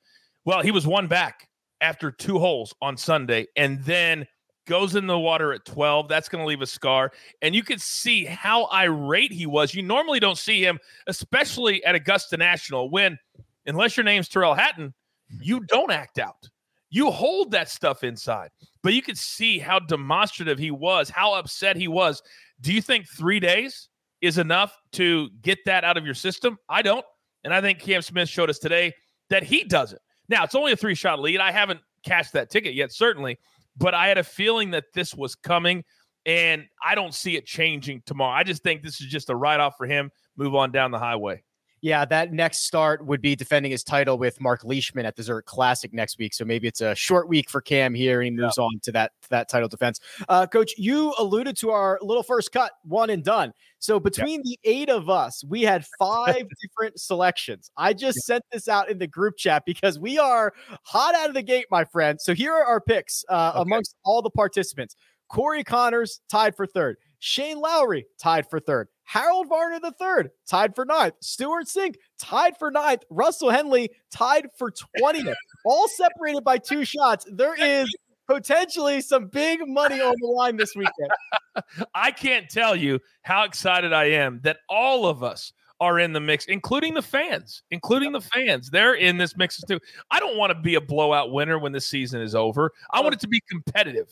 Well, 0.46 0.62
he 0.62 0.72
was 0.72 0.88
one 0.88 1.08
back 1.08 1.48
after 1.82 2.12
two 2.12 2.40
holes 2.40 2.74
on 2.82 2.98
Sunday 2.98 3.48
and 3.56 3.84
then 3.84 4.26
goes 4.66 4.96
in 4.96 5.08
the 5.08 5.20
water 5.20 5.54
at 5.54 5.66
12. 5.66 6.08
That's 6.08 6.30
going 6.30 6.42
to 6.42 6.48
leave 6.48 6.62
a 6.62 6.68
scar. 6.68 7.12
And 7.42 7.54
you 7.54 7.64
could 7.64 7.82
see 7.82 8.26
how 8.26 8.66
irate 8.74 9.32
he 9.32 9.46
was. 9.46 9.74
You 9.74 9.84
normally 9.84 10.20
don't 10.20 10.38
see 10.38 10.64
him, 10.64 10.80
especially 11.08 11.84
at 11.86 11.96
Augusta 11.96 12.38
National, 12.38 12.90
when, 12.90 13.18
unless 13.66 13.98
your 13.98 14.04
name's 14.06 14.30
Tyrrell 14.30 14.54
Hatton, 14.54 14.94
you 15.42 15.62
don't 15.62 15.92
act 15.92 16.20
out. 16.20 16.50
You 16.90 17.10
hold 17.10 17.52
that 17.52 17.70
stuff 17.70 18.04
inside. 18.04 18.52
But 18.82 18.94
you 18.94 19.02
could 19.02 19.18
see 19.18 19.60
how 19.60 19.80
demonstrative 19.80 20.60
he 20.60 20.72
was, 20.72 21.10
how 21.10 21.34
upset 21.34 21.76
he 21.76 21.88
was. 21.88 22.22
Do 22.62 22.72
you 22.72 22.82
think 22.82 23.08
three 23.08 23.40
days 23.40 23.90
is 24.24 24.38
enough 24.38 24.76
to 24.94 25.30
get 25.42 25.60
that 25.66 25.84
out 25.84 25.98
of 25.98 26.06
your 26.06 26.16
system? 26.16 26.58
I 26.70 26.82
don't. 26.82 27.06
And 27.44 27.54
I 27.54 27.60
think 27.60 27.80
Cam 27.80 28.02
Smith 28.02 28.30
showed 28.30 28.50
us 28.50 28.58
today 28.58 28.94
that 29.30 29.44
he 29.44 29.66
doesn't. 29.66 30.02
Now, 30.30 30.46
it's 30.46 30.56
only 30.56 30.72
a 30.72 30.78
three 30.78 30.96
shot 30.96 31.20
lead. 31.20 31.42
I 31.42 31.52
haven't 31.52 31.82
cashed 32.06 32.32
that 32.34 32.50
ticket 32.50 32.74
yet, 32.74 32.94
certainly, 32.94 33.38
but 33.76 33.94
I 33.94 34.08
had 34.08 34.18
a 34.18 34.24
feeling 34.24 34.72
that 34.72 34.86
this 34.94 35.14
was 35.14 35.36
coming, 35.36 35.84
and 36.26 36.64
I 36.82 36.96
don't 36.96 37.14
see 37.14 37.36
it 37.36 37.46
changing 37.46 38.02
tomorrow. 38.06 38.34
I 38.34 38.44
just 38.44 38.64
think 38.64 38.82
this 38.82 39.02
is 39.02 39.08
just 39.08 39.30
a 39.30 39.36
write 39.36 39.60
off 39.60 39.76
for 39.78 39.86
him. 39.86 40.10
Move 40.38 40.56
on 40.56 40.72
down 40.72 40.92
the 40.92 41.00
highway. 41.00 41.44
Yeah, 41.84 42.06
that 42.06 42.32
next 42.32 42.60
start 42.60 43.06
would 43.06 43.20
be 43.20 43.36
defending 43.36 43.74
his 43.74 43.84
title 43.84 44.18
with 44.18 44.40
Mark 44.40 44.64
Leishman 44.64 45.06
at 45.06 45.18
the 45.18 45.22
Zurich 45.22 45.46
Classic 45.46 45.94
next 45.94 46.18
week. 46.18 46.34
So 46.34 46.46
maybe 46.46 46.66
it's 46.66 46.80
a 46.80 46.96
short 46.96 47.28
week 47.28 47.50
for 47.50 47.60
Cam 47.60 47.94
here, 47.94 48.22
and 48.22 48.26
he 48.26 48.32
moves 48.32 48.56
yeah. 48.58 48.64
on 48.64 48.80
to 48.84 48.94
that 48.94 49.12
that 49.30 49.50
title 49.50 49.68
defense. 49.68 50.00
Uh, 50.30 50.48
Coach, 50.48 50.76
you 50.78 51.14
alluded 51.20 51.58
to 51.58 51.72
our 51.72 52.00
little 52.02 52.24
first 52.24 52.54
cut, 52.54 52.72
one 52.86 53.10
and 53.10 53.22
done. 53.22 53.52
So 53.80 54.00
between 54.00 54.44
yeah. 54.46 54.56
the 54.56 54.60
eight 54.64 54.90
of 54.90 55.10
us, 55.10 55.44
we 55.44 55.64
had 55.64 55.86
five 56.00 56.46
different 56.62 57.02
selections. 57.02 57.70
I 57.76 57.92
just 57.92 58.18
yeah. 58.20 58.36
sent 58.36 58.44
this 58.54 58.70
out 58.70 58.90
in 58.90 58.98
the 58.98 59.08
group 59.08 59.36
chat 59.36 59.64
because 59.66 60.00
we 60.00 60.18
are 60.18 60.54
hot 60.84 61.16
out 61.16 61.28
of 61.28 61.34
the 61.34 61.44
gate, 61.44 61.66
my 61.70 61.84
friend. 61.84 62.18
So 62.22 62.34
here 62.34 62.54
are 62.54 62.64
our 62.64 62.80
picks 62.80 63.26
uh, 63.28 63.52
okay. 63.56 63.62
amongst 63.62 63.98
all 64.06 64.22
the 64.22 64.30
participants. 64.30 64.96
Corey 65.28 65.66
Conners 65.66 66.22
tied 66.32 66.56
for 66.56 66.66
third. 66.66 66.96
Shane 67.20 67.60
Lowry 67.60 68.06
tied 68.22 68.50
for 68.50 68.62
third. 68.62 68.88
Harold 69.04 69.48
Varner 69.50 69.80
III 69.84 70.30
tied 70.48 70.76
for 70.76 70.86
ninth. 70.86 71.16
Stewart 71.22 71.66
Cink 71.66 71.96
tied 72.18 72.58
for 72.58 72.72
ninth. 72.72 73.04
Russell 73.10 73.50
Henley 73.50 73.90
tied 74.12 74.48
for 74.58 74.72
20th. 74.72 75.36
All 75.66 75.88
separated 75.88 76.44
by 76.44 76.58
two 76.58 76.86
shots. 76.86 77.26
There 77.32 77.56
is 77.56 77.94
potentially 78.28 79.02
some 79.02 79.28
big 79.28 79.60
money 79.68 80.02
on 80.02 80.14
the 80.20 80.28
line 80.28 80.58
this 80.58 80.76
weekend. 80.76 81.10
I 81.94 82.12
can't 82.12 82.50
tell 82.50 82.76
you 82.76 83.00
how 83.22 83.44
excited 83.44 83.94
I 83.94 84.06
am 84.06 84.40
that 84.44 84.58
all 84.70 85.06
of 85.06 85.24
us 85.24 85.54
are 85.80 86.00
in 86.00 86.14
the 86.14 86.20
mix, 86.20 86.46
including 86.46 86.94
the 86.94 87.02
fans, 87.02 87.64
including 87.72 88.14
the 88.14 88.22
fans. 88.22 88.70
They're 88.70 88.94
in 88.94 89.18
this 89.18 89.36
mix 89.36 89.62
too. 89.68 89.80
I 90.12 90.20
don't 90.20 90.38
want 90.38 90.52
to 90.52 90.60
be 90.60 90.76
a 90.76 90.82
blowout 90.82 91.32
winner 91.32 91.60
when 91.60 91.74
the 91.74 91.82
season 91.82 92.22
is 92.22 92.36
over. 92.36 92.72
I 92.92 93.02
want 93.02 93.16
it 93.16 93.20
to 93.22 93.28
be 93.28 93.42
competitive, 93.50 94.10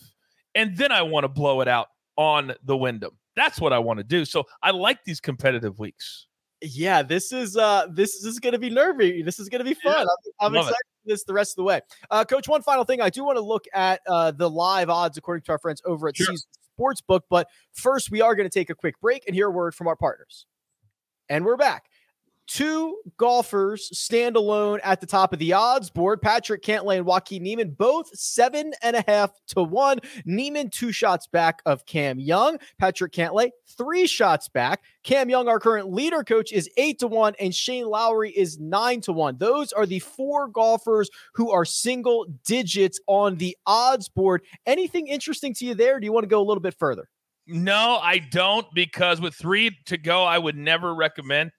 and 0.53 0.75
then 0.75 0.91
I 0.91 1.01
want 1.01 1.24
to 1.24 1.29
blow 1.29 1.62
it 1.62 1.67
out 1.67 1.88
on 2.17 2.53
the 2.63 2.75
Wyndham. 2.75 3.17
That's 3.35 3.59
what 3.59 3.73
I 3.73 3.79
want 3.79 3.97
to 3.97 4.03
do. 4.03 4.25
So 4.25 4.45
I 4.61 4.71
like 4.71 5.03
these 5.03 5.19
competitive 5.19 5.79
weeks. 5.79 6.27
Yeah, 6.61 7.01
this 7.01 7.31
is 7.31 7.57
uh 7.57 7.88
this, 7.91 8.21
this 8.21 8.33
is 8.33 8.39
going 8.39 8.53
to 8.53 8.59
be 8.59 8.69
nervy. 8.69 9.23
This 9.23 9.39
is 9.39 9.50
going 9.50 9.59
to 9.59 9.65
be 9.65 9.73
fun. 9.73 10.05
Yeah, 10.05 10.05
I'm, 10.39 10.55
I'm 10.55 10.55
excited 10.55 10.75
for 10.75 11.09
this 11.09 11.23
the 11.23 11.33
rest 11.33 11.53
of 11.53 11.55
the 11.57 11.63
way. 11.63 11.81
Uh, 12.11 12.23
Coach, 12.23 12.47
one 12.47 12.61
final 12.61 12.83
thing. 12.83 13.01
I 13.01 13.09
do 13.09 13.23
want 13.23 13.38
to 13.38 13.43
look 13.43 13.65
at 13.73 14.01
uh, 14.07 14.31
the 14.31 14.50
live 14.50 14.89
odds 14.89 15.17
according 15.17 15.43
to 15.43 15.53
our 15.53 15.59
friends 15.59 15.81
over 15.85 16.07
at 16.07 16.15
sure. 16.15 16.35
Sportsbook. 16.79 17.21
But 17.29 17.47
first, 17.73 18.11
we 18.11 18.21
are 18.21 18.35
going 18.35 18.47
to 18.47 18.53
take 18.53 18.69
a 18.69 18.75
quick 18.75 19.00
break 19.01 19.23
and 19.25 19.35
hear 19.35 19.47
a 19.47 19.51
word 19.51 19.73
from 19.73 19.88
our 19.88 19.95
partners. 19.95 20.45
And 21.29 21.45
we're 21.45 21.57
back 21.57 21.85
two 22.48 22.98
golfers 23.17 23.98
stand 23.98 24.36
alone 24.36 24.79
at 24.83 25.00
the 25.00 25.07
top 25.07 25.33
of 25.33 25.39
the 25.39 25.53
odds 25.53 25.89
board. 25.89 26.21
Patrick 26.21 26.63
Cantlay 26.63 26.98
and 26.98 27.05
Joaquin 27.05 27.43
Niemann, 27.43 27.71
both 27.71 28.07
seven 28.17 28.74
and 28.81 28.95
a 28.95 29.03
half 29.07 29.31
to 29.48 29.63
one. 29.63 30.00
Niemann, 30.25 30.69
two 30.69 30.91
shots 30.91 31.27
back 31.27 31.62
of 31.65 31.86
Cam 31.86 32.19
Young. 32.19 32.57
Patrick 32.77 33.13
Cantlay, 33.13 33.51
three 33.77 34.05
shots 34.05 34.50
back. 34.50 34.81
Cam 35.03 35.29
Young, 35.29 35.48
our 35.48 35.60
current 35.60 35.91
leader 35.91 36.24
coach, 36.24 36.51
is 36.51 36.69
eight 36.77 37.00
to 37.00 37.07
one, 37.07 37.33
and 37.39 37.55
Shane 37.55 37.86
Lowry 37.86 38.31
is 38.31 38.60
nine 38.60 39.01
to 39.01 39.13
one. 39.13 39.38
Those 39.38 39.71
are 39.71 39.86
the 39.86 40.00
four 40.00 40.48
golfers 40.48 41.10
who 41.33 41.51
are 41.51 41.65
single 41.65 42.25
digits 42.45 43.00
on 43.07 43.38
the 43.38 43.57
odds 43.65 44.10
board. 44.10 44.43
Anything 44.65 45.07
interesting 45.07 45.53
to 45.55 45.65
you 45.65 45.74
there? 45.74 46.00
Do 46.00 46.05
you 46.05 46.12
want 46.12 46.24
to 46.24 46.29
go 46.29 46.41
a 46.41 46.43
little 46.43 46.62
bit 46.62 46.75
further? 46.77 47.10
No, 47.48 48.00
I 48.01 48.19
don't, 48.19 48.67
because 48.74 49.19
with 49.19 49.33
three 49.33 49.75
to 49.88 49.98
go, 49.98 50.24
I 50.24 50.38
would 50.38 50.55
never 50.55 50.93
recommend 50.93 51.51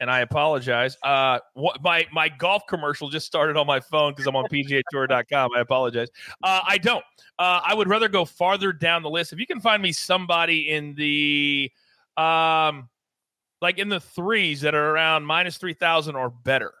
and 0.00 0.10
I 0.10 0.20
apologize. 0.20 0.96
Uh, 1.02 1.38
what, 1.54 1.82
my 1.82 2.06
my 2.12 2.28
golf 2.28 2.62
commercial 2.68 3.08
just 3.08 3.26
started 3.26 3.56
on 3.56 3.66
my 3.66 3.80
phone 3.80 4.12
because 4.12 4.26
I'm 4.26 4.36
on 4.36 4.46
PGAtour.com. 4.46 5.50
I 5.56 5.60
apologize. 5.60 6.08
Uh, 6.42 6.60
I 6.66 6.78
don't. 6.78 7.04
Uh, 7.38 7.60
I 7.64 7.74
would 7.74 7.88
rather 7.88 8.08
go 8.08 8.24
farther 8.24 8.72
down 8.72 9.02
the 9.02 9.10
list. 9.10 9.32
If 9.32 9.38
you 9.38 9.46
can 9.46 9.60
find 9.60 9.82
me 9.82 9.92
somebody 9.92 10.70
in 10.70 10.94
the, 10.94 11.70
um, 12.16 12.88
like 13.60 13.78
in 13.78 13.88
the 13.88 14.00
threes 14.00 14.60
that 14.62 14.74
are 14.74 14.90
around 14.90 15.24
minus 15.24 15.56
three 15.56 15.74
thousand 15.74 16.16
or 16.16 16.30
better, 16.30 16.74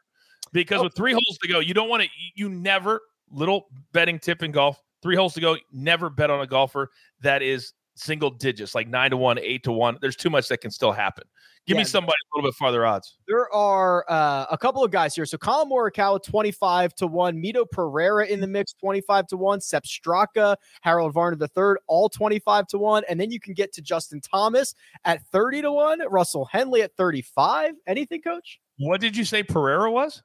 because 0.52 0.80
oh. 0.80 0.84
with 0.84 0.94
three 0.94 1.12
holes 1.12 1.38
to 1.42 1.48
go, 1.48 1.60
you 1.60 1.74
don't 1.74 1.88
want 1.88 2.02
to. 2.02 2.08
You 2.34 2.48
never 2.48 3.00
little 3.30 3.68
betting 3.92 4.18
tip 4.18 4.42
in 4.42 4.52
golf. 4.52 4.80
Three 5.02 5.16
holes 5.16 5.34
to 5.34 5.40
go. 5.40 5.56
Never 5.72 6.10
bet 6.10 6.30
on 6.30 6.40
a 6.40 6.46
golfer 6.46 6.90
that 7.22 7.42
is 7.42 7.72
single 7.96 8.30
digits, 8.30 8.74
like 8.74 8.88
nine 8.88 9.10
to 9.10 9.16
one, 9.16 9.38
eight 9.38 9.64
to 9.64 9.72
one. 9.72 9.98
There's 10.00 10.16
too 10.16 10.30
much 10.30 10.48
that 10.48 10.58
can 10.60 10.70
still 10.70 10.92
happen. 10.92 11.24
Give 11.66 11.74
yeah, 11.74 11.80
me 11.80 11.84
somebody 11.84 12.12
a 12.12 12.36
little 12.36 12.48
bit 12.48 12.54
farther 12.54 12.86
odds. 12.86 13.18
There 13.26 13.52
are 13.52 14.04
uh, 14.08 14.46
a 14.52 14.56
couple 14.56 14.84
of 14.84 14.92
guys 14.92 15.16
here. 15.16 15.26
So 15.26 15.36
Collin 15.36 15.68
Morikawa, 15.68 16.22
25 16.22 16.94
to 16.94 17.08
1. 17.08 17.42
Mito 17.42 17.68
Pereira 17.68 18.26
in 18.26 18.40
the 18.40 18.46
mix, 18.46 18.72
25 18.74 19.26
to 19.28 19.36
1. 19.36 19.60
Sepp 19.60 19.82
Straka, 19.84 20.54
Harold 20.82 21.12
Varner 21.12 21.36
III, 21.42 21.74
all 21.88 22.08
25 22.08 22.68
to 22.68 22.78
1. 22.78 23.02
And 23.08 23.18
then 23.18 23.32
you 23.32 23.40
can 23.40 23.52
get 23.52 23.72
to 23.72 23.82
Justin 23.82 24.20
Thomas 24.20 24.76
at 25.04 25.26
30 25.32 25.62
to 25.62 25.72
1. 25.72 26.02
Russell 26.08 26.44
Henley 26.44 26.82
at 26.82 26.94
35. 26.96 27.72
Anything, 27.88 28.22
coach? 28.22 28.60
What 28.78 29.00
did 29.00 29.16
you 29.16 29.24
say 29.24 29.42
Pereira 29.42 29.90
was? 29.90 30.22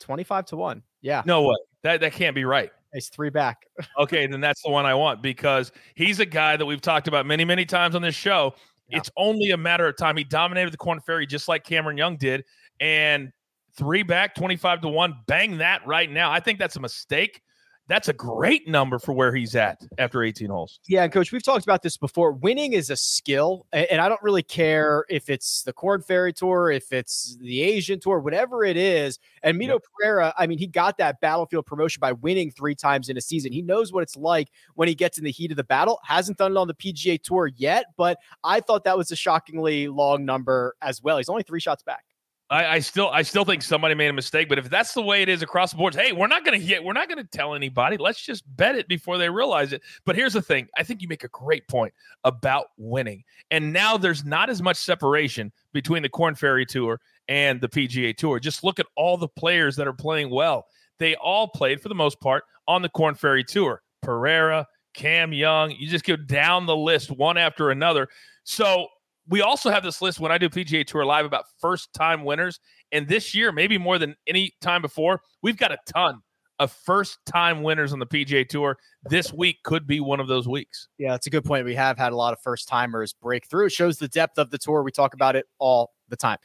25 0.00 0.46
to 0.46 0.56
1. 0.56 0.82
Yeah. 1.02 1.22
No 1.26 1.42
way. 1.42 1.56
That, 1.82 2.00
that 2.00 2.14
can't 2.14 2.34
be 2.34 2.46
right. 2.46 2.70
He's 2.96 3.08
three 3.08 3.30
back. 3.30 3.66
okay, 3.98 4.26
then 4.26 4.40
that's 4.40 4.62
the 4.62 4.70
one 4.70 4.86
I 4.86 4.94
want 4.94 5.22
because 5.22 5.70
he's 5.94 6.20
a 6.20 6.26
guy 6.26 6.56
that 6.56 6.66
we've 6.66 6.80
talked 6.80 7.08
about 7.08 7.26
many, 7.26 7.44
many 7.44 7.64
times 7.64 7.94
on 7.94 8.02
this 8.02 8.14
show 8.14 8.54
yeah. 8.88 8.98
It's 8.98 9.10
only 9.16 9.50
a 9.50 9.56
matter 9.56 9.86
of 9.86 9.96
time. 9.96 10.16
He 10.16 10.24
dominated 10.24 10.72
the 10.72 10.76
Corn 10.76 11.00
Ferry 11.00 11.26
just 11.26 11.48
like 11.48 11.64
Cameron 11.64 11.96
Young 11.96 12.16
did. 12.16 12.44
And 12.80 13.32
three 13.76 14.02
back, 14.02 14.34
25 14.34 14.82
to 14.82 14.88
one. 14.88 15.14
Bang 15.26 15.58
that 15.58 15.86
right 15.86 16.10
now. 16.10 16.30
I 16.30 16.40
think 16.40 16.58
that's 16.58 16.76
a 16.76 16.80
mistake. 16.80 17.40
That's 17.88 18.08
a 18.08 18.12
great 18.12 18.66
number 18.66 18.98
for 18.98 19.12
where 19.12 19.34
he's 19.34 19.54
at 19.54 19.80
after 19.98 20.22
18 20.24 20.48
holes. 20.48 20.80
Yeah, 20.88 21.04
and 21.04 21.12
coach, 21.12 21.30
we've 21.30 21.42
talked 21.42 21.64
about 21.64 21.82
this 21.82 21.96
before. 21.96 22.32
Winning 22.32 22.72
is 22.72 22.90
a 22.90 22.96
skill, 22.96 23.66
and 23.72 24.00
I 24.00 24.08
don't 24.08 24.22
really 24.22 24.42
care 24.42 25.04
if 25.08 25.30
it's 25.30 25.62
the 25.62 25.72
Corn 25.72 26.02
Ferry 26.02 26.32
Tour, 26.32 26.70
if 26.70 26.92
it's 26.92 27.36
the 27.40 27.62
Asian 27.62 28.00
Tour, 28.00 28.18
whatever 28.18 28.64
it 28.64 28.76
is. 28.76 29.20
And 29.42 29.56
Mito 29.56 29.68
yep. 29.68 29.82
Pereira, 30.00 30.34
I 30.36 30.48
mean, 30.48 30.58
he 30.58 30.66
got 30.66 30.98
that 30.98 31.20
battlefield 31.20 31.66
promotion 31.66 32.00
by 32.00 32.12
winning 32.12 32.50
three 32.50 32.74
times 32.74 33.08
in 33.08 33.16
a 33.16 33.20
season. 33.20 33.52
He 33.52 33.62
knows 33.62 33.92
what 33.92 34.02
it's 34.02 34.16
like 34.16 34.48
when 34.74 34.88
he 34.88 34.94
gets 34.94 35.16
in 35.16 35.24
the 35.24 35.30
heat 35.30 35.52
of 35.52 35.56
the 35.56 35.64
battle. 35.64 36.00
Hasn't 36.02 36.38
done 36.38 36.52
it 36.52 36.58
on 36.58 36.66
the 36.66 36.74
PGA 36.74 37.22
Tour 37.22 37.52
yet, 37.54 37.86
but 37.96 38.18
I 38.42 38.60
thought 38.60 38.82
that 38.84 38.96
was 38.96 39.12
a 39.12 39.16
shockingly 39.16 39.86
long 39.86 40.24
number 40.24 40.74
as 40.82 41.02
well. 41.02 41.18
He's 41.18 41.28
only 41.28 41.44
three 41.44 41.60
shots 41.60 41.84
back. 41.84 42.04
I, 42.48 42.66
I, 42.66 42.78
still 42.78 43.10
I 43.10 43.22
still 43.22 43.44
think 43.44 43.62
somebody 43.62 43.96
made 43.96 44.06
a 44.08 44.12
mistake, 44.12 44.48
but 44.48 44.58
if 44.58 44.70
that's 44.70 44.94
the 44.94 45.02
way 45.02 45.22
it 45.22 45.28
is 45.28 45.42
across 45.42 45.72
the 45.72 45.78
boards, 45.78 45.96
hey, 45.96 46.12
we're 46.12 46.28
not 46.28 46.44
gonna 46.44 46.58
hit, 46.58 46.82
we're 46.82 46.92
not 46.92 47.08
gonna 47.08 47.24
tell 47.24 47.54
anybody. 47.54 47.96
Let's 47.96 48.24
just 48.24 48.44
bet 48.56 48.76
it 48.76 48.86
before 48.86 49.18
they 49.18 49.28
realize 49.28 49.72
it. 49.72 49.82
But 50.04 50.14
here's 50.14 50.34
the 50.34 50.42
thing: 50.42 50.68
I 50.76 50.84
think 50.84 51.02
you 51.02 51.08
make 51.08 51.24
a 51.24 51.28
great 51.28 51.66
point 51.66 51.92
about 52.22 52.66
winning, 52.76 53.24
and 53.50 53.72
now 53.72 53.96
there's 53.96 54.24
not 54.24 54.48
as 54.48 54.62
much 54.62 54.76
separation 54.76 55.52
between 55.72 56.02
the 56.02 56.08
Corn 56.08 56.36
Ferry 56.36 56.64
Tour 56.64 57.00
and 57.26 57.60
the 57.60 57.68
PGA 57.68 58.16
Tour. 58.16 58.38
Just 58.38 58.62
look 58.62 58.78
at 58.78 58.86
all 58.94 59.16
the 59.16 59.28
players 59.28 59.74
that 59.76 59.88
are 59.88 59.92
playing 59.92 60.30
well. 60.30 60.66
They 60.98 61.16
all 61.16 61.48
played 61.48 61.80
for 61.80 61.88
the 61.88 61.96
most 61.96 62.20
part 62.20 62.44
on 62.68 62.80
the 62.80 62.88
Corn 62.88 63.16
Ferry 63.16 63.42
Tour. 63.42 63.82
Pereira, 64.02 64.68
Cam 64.94 65.32
Young, 65.32 65.72
you 65.72 65.88
just 65.88 66.04
go 66.04 66.14
down 66.14 66.66
the 66.66 66.76
list 66.76 67.10
one 67.10 67.36
after 67.36 67.70
another. 67.70 68.08
So 68.44 68.86
we 69.28 69.42
also 69.42 69.70
have 69.70 69.82
this 69.82 70.00
list 70.00 70.20
when 70.20 70.32
I 70.32 70.38
do 70.38 70.48
PGA 70.48 70.86
Tour 70.86 71.04
Live 71.04 71.24
about 71.24 71.44
first 71.60 71.92
time 71.92 72.24
winners. 72.24 72.60
And 72.92 73.08
this 73.08 73.34
year, 73.34 73.52
maybe 73.52 73.78
more 73.78 73.98
than 73.98 74.14
any 74.26 74.52
time 74.60 74.82
before, 74.82 75.20
we've 75.42 75.56
got 75.56 75.72
a 75.72 75.78
ton 75.86 76.22
of 76.58 76.72
first 76.72 77.18
time 77.26 77.62
winners 77.62 77.92
on 77.92 77.98
the 77.98 78.06
PGA 78.06 78.48
Tour. 78.48 78.78
This 79.04 79.32
week 79.32 79.58
could 79.62 79.86
be 79.86 80.00
one 80.00 80.20
of 80.20 80.28
those 80.28 80.48
weeks. 80.48 80.88
Yeah, 80.98 81.10
that's 81.10 81.26
a 81.26 81.30
good 81.30 81.44
point. 81.44 81.64
We 81.64 81.74
have 81.74 81.98
had 81.98 82.12
a 82.12 82.16
lot 82.16 82.32
of 82.32 82.40
first 82.40 82.68
timers 82.68 83.12
break 83.12 83.46
through. 83.48 83.66
It 83.66 83.72
shows 83.72 83.98
the 83.98 84.08
depth 84.08 84.38
of 84.38 84.50
the 84.50 84.58
tour. 84.58 84.82
We 84.82 84.92
talk 84.92 85.14
about 85.14 85.36
it 85.36 85.46
all 85.58 85.92
the 86.08 86.16
time. 86.16 86.38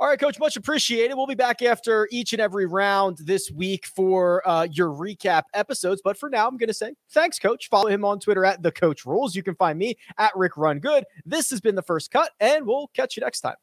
All 0.00 0.08
right, 0.08 0.18
coach, 0.18 0.38
much 0.38 0.56
appreciated. 0.56 1.14
We'll 1.14 1.26
be 1.26 1.34
back 1.34 1.62
after 1.62 2.08
each 2.10 2.32
and 2.32 2.42
every 2.42 2.66
round 2.66 3.18
this 3.18 3.50
week 3.50 3.86
for 3.86 4.46
uh, 4.48 4.66
your 4.70 4.90
recap 4.90 5.44
episodes. 5.54 6.00
But 6.02 6.18
for 6.18 6.28
now, 6.28 6.48
I'm 6.48 6.56
going 6.56 6.68
to 6.68 6.74
say 6.74 6.94
thanks, 7.10 7.38
coach. 7.38 7.68
Follow 7.68 7.88
him 7.88 8.04
on 8.04 8.18
Twitter 8.18 8.44
at 8.44 8.62
the 8.62 8.72
coach 8.72 9.06
rules. 9.06 9.36
You 9.36 9.42
can 9.42 9.54
find 9.54 9.78
me 9.78 9.96
at 10.18 10.32
Rick 10.34 10.56
Run 10.56 10.80
Good. 10.80 11.04
This 11.24 11.50
has 11.50 11.60
been 11.60 11.74
the 11.74 11.82
first 11.82 12.10
cut, 12.10 12.32
and 12.40 12.66
we'll 12.66 12.88
catch 12.88 13.16
you 13.16 13.22
next 13.22 13.40
time. 13.40 13.56